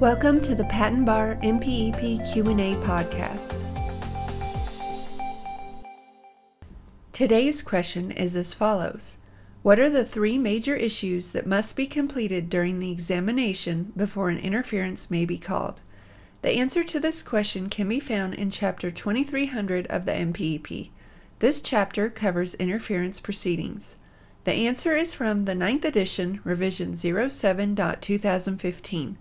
Welcome 0.00 0.40
to 0.42 0.54
the 0.54 0.64
Patent 0.64 1.04
Bar 1.04 1.36
MPEP 1.42 2.32
Q&A 2.32 2.74
podcast. 2.76 3.66
Today's 7.12 7.60
question 7.60 8.10
is 8.10 8.34
as 8.34 8.54
follows: 8.54 9.18
What 9.60 9.78
are 9.78 9.90
the 9.90 10.06
three 10.06 10.38
major 10.38 10.74
issues 10.74 11.32
that 11.32 11.46
must 11.46 11.76
be 11.76 11.86
completed 11.86 12.48
during 12.48 12.78
the 12.78 12.90
examination 12.90 13.92
before 13.94 14.30
an 14.30 14.38
interference 14.38 15.10
may 15.10 15.26
be 15.26 15.36
called? 15.36 15.82
The 16.40 16.52
answer 16.52 16.82
to 16.82 16.98
this 16.98 17.20
question 17.20 17.68
can 17.68 17.86
be 17.86 18.00
found 18.00 18.32
in 18.32 18.50
chapter 18.50 18.90
2300 18.90 19.86
of 19.88 20.06
the 20.06 20.12
MPEP. 20.12 20.88
This 21.40 21.60
chapter 21.60 22.08
covers 22.08 22.54
interference 22.54 23.20
proceedings. 23.20 23.96
The 24.44 24.54
answer 24.54 24.96
is 24.96 25.12
from 25.12 25.44
the 25.44 25.52
9th 25.52 25.84
edition, 25.84 26.40
revision 26.42 26.94
07.2015. 26.94 29.16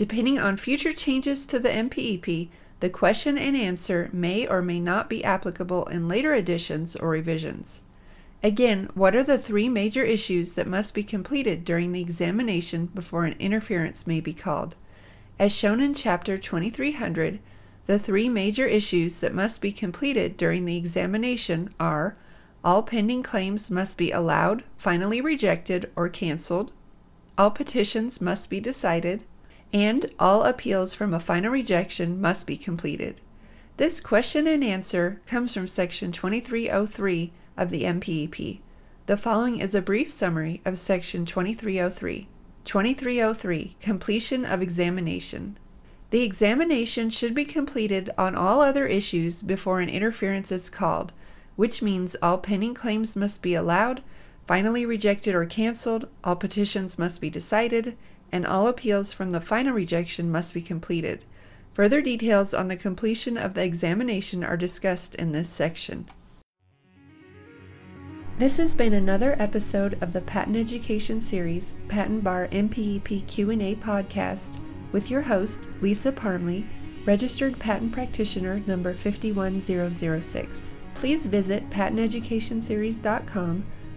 Depending 0.00 0.38
on 0.38 0.56
future 0.56 0.94
changes 0.94 1.44
to 1.44 1.58
the 1.58 1.68
MPEP, 1.68 2.48
the 2.80 2.88
question 2.88 3.36
and 3.36 3.54
answer 3.54 4.08
may 4.14 4.46
or 4.46 4.62
may 4.62 4.80
not 4.80 5.10
be 5.10 5.22
applicable 5.22 5.84
in 5.88 6.08
later 6.08 6.32
editions 6.32 6.96
or 6.96 7.10
revisions. 7.10 7.82
Again, 8.42 8.88
what 8.94 9.14
are 9.14 9.22
the 9.22 9.36
three 9.36 9.68
major 9.68 10.02
issues 10.02 10.54
that 10.54 10.66
must 10.66 10.94
be 10.94 11.02
completed 11.02 11.66
during 11.66 11.92
the 11.92 12.00
examination 12.00 12.86
before 12.86 13.26
an 13.26 13.36
interference 13.38 14.06
may 14.06 14.20
be 14.20 14.32
called? 14.32 14.74
As 15.38 15.54
shown 15.54 15.82
in 15.82 15.92
Chapter 15.92 16.38
2300, 16.38 17.38
the 17.84 17.98
three 17.98 18.30
major 18.30 18.66
issues 18.66 19.20
that 19.20 19.34
must 19.34 19.60
be 19.60 19.70
completed 19.70 20.38
during 20.38 20.64
the 20.64 20.78
examination 20.78 21.74
are 21.78 22.16
all 22.64 22.82
pending 22.82 23.22
claims 23.22 23.70
must 23.70 23.98
be 23.98 24.10
allowed, 24.10 24.64
finally 24.78 25.20
rejected, 25.20 25.90
or 25.94 26.08
canceled, 26.08 26.72
all 27.36 27.50
petitions 27.50 28.22
must 28.22 28.48
be 28.48 28.60
decided, 28.60 29.24
and 29.72 30.06
all 30.18 30.44
appeals 30.44 30.94
from 30.94 31.14
a 31.14 31.20
final 31.20 31.50
rejection 31.50 32.20
must 32.20 32.46
be 32.46 32.56
completed. 32.56 33.20
This 33.76 34.00
question 34.00 34.46
and 34.46 34.62
answer 34.62 35.20
comes 35.26 35.54
from 35.54 35.66
Section 35.66 36.12
2303 36.12 37.32
of 37.56 37.70
the 37.70 37.84
MPEP. 37.84 38.60
The 39.06 39.16
following 39.16 39.58
is 39.58 39.74
a 39.74 39.80
brief 39.80 40.10
summary 40.10 40.60
of 40.64 40.78
Section 40.78 41.24
2303. 41.24 42.28
2303 42.64 43.76
Completion 43.80 44.44
of 44.44 44.60
Examination. 44.60 45.56
The 46.10 46.22
examination 46.22 47.08
should 47.08 47.34
be 47.34 47.44
completed 47.44 48.10
on 48.18 48.34
all 48.34 48.60
other 48.60 48.86
issues 48.86 49.42
before 49.42 49.80
an 49.80 49.88
interference 49.88 50.52
is 50.52 50.68
called, 50.68 51.12
which 51.56 51.82
means 51.82 52.16
all 52.20 52.38
pending 52.38 52.74
claims 52.74 53.16
must 53.16 53.42
be 53.42 53.54
allowed, 53.54 54.02
finally 54.46 54.84
rejected 54.84 55.34
or 55.34 55.46
canceled, 55.46 56.08
all 56.24 56.36
petitions 56.36 56.98
must 56.98 57.20
be 57.20 57.30
decided, 57.30 57.96
and 58.32 58.46
all 58.46 58.66
appeals 58.66 59.12
from 59.12 59.30
the 59.30 59.40
final 59.40 59.72
rejection 59.72 60.30
must 60.30 60.54
be 60.54 60.62
completed. 60.62 61.24
Further 61.74 62.00
details 62.00 62.52
on 62.52 62.68
the 62.68 62.76
completion 62.76 63.36
of 63.36 63.54
the 63.54 63.64
examination 63.64 64.42
are 64.44 64.56
discussed 64.56 65.14
in 65.14 65.32
this 65.32 65.48
section. 65.48 66.06
This 68.38 68.56
has 68.56 68.74
been 68.74 68.94
another 68.94 69.36
episode 69.38 70.02
of 70.02 70.12
the 70.12 70.22
Patent 70.22 70.56
Education 70.56 71.20
Series 71.20 71.74
Patent 71.88 72.24
Bar 72.24 72.48
MPEP 72.48 73.26
Q&A 73.26 73.74
podcast 73.76 74.58
with 74.92 75.10
your 75.10 75.22
host 75.22 75.68
Lisa 75.80 76.10
Parmley, 76.10 76.66
registered 77.04 77.58
patent 77.58 77.92
practitioner 77.92 78.60
number 78.66 78.94
51006. 78.94 80.72
Please 80.94 81.26
visit 81.26 81.68
patenteducationseries.com 81.70 83.64